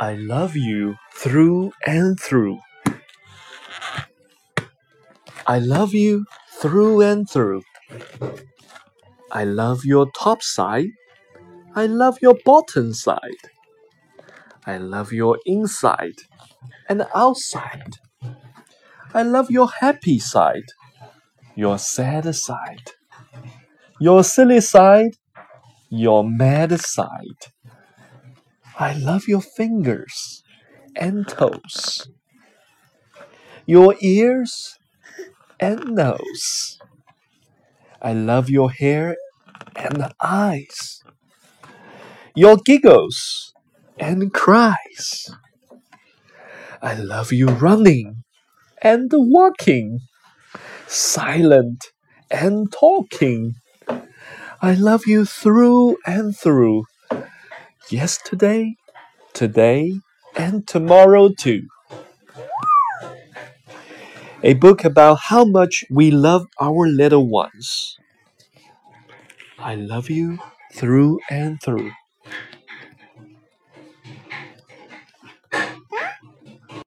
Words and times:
I 0.00 0.14
love 0.14 0.56
you 0.56 0.96
through 1.14 1.72
and 1.86 2.20
through. 2.20 2.60
I 5.46 5.58
love 5.58 5.94
you 5.94 6.26
through 6.60 7.02
and 7.02 7.28
through. 7.28 7.62
I 9.32 9.44
love 9.44 9.84
your 9.84 10.08
top 10.18 10.42
side. 10.42 10.90
I 11.76 11.86
love 11.86 12.18
your 12.22 12.36
bottom 12.44 12.94
side. 12.94 13.44
I 14.66 14.78
love 14.78 15.12
your 15.12 15.38
inside 15.46 16.16
and 16.88 17.06
outside. 17.14 17.94
I 19.14 19.22
love 19.22 19.50
your 19.50 19.68
happy 19.80 20.18
side, 20.20 20.68
your 21.56 21.78
sad 21.78 22.34
side, 22.34 22.92
your 24.00 24.24
silly 24.24 24.60
side, 24.60 25.16
your 25.90 26.24
mad 26.24 26.80
side. 26.80 27.52
I 28.78 28.94
love 28.94 29.28
your 29.28 29.42
fingers 29.42 30.42
and 30.96 31.28
toes, 31.28 32.08
your 33.66 33.94
ears 34.00 34.78
and 35.60 35.80
nose. 35.94 36.78
I 38.00 38.12
love 38.12 38.48
your 38.50 38.70
hair 38.70 39.16
and 39.76 40.12
eyes, 40.22 41.02
your 42.34 42.56
giggles 42.64 43.54
and 43.98 44.32
cries. 44.32 45.30
I 46.82 46.94
love 46.94 47.32
you 47.32 47.48
running 47.48 48.22
and 48.82 49.10
walking, 49.12 50.00
silent 50.86 51.86
and 52.30 52.72
talking. 52.72 53.54
I 54.62 54.74
love 54.74 55.02
you 55.06 55.24
through 55.24 55.98
and 56.06 56.36
through, 56.36 56.84
yesterday, 57.90 58.76
today, 59.34 60.00
and 60.36 60.66
tomorrow 60.68 61.30
too 61.30 61.68
a 64.42 64.54
book 64.54 64.84
about 64.84 65.18
how 65.30 65.44
much 65.44 65.84
we 65.90 66.10
love 66.10 66.46
our 66.60 66.86
little 66.88 67.28
ones. 67.28 67.98
I 69.58 69.74
love 69.76 70.10
you 70.10 70.38
through 70.74 71.20
and 71.30 71.60
through. 71.62 71.92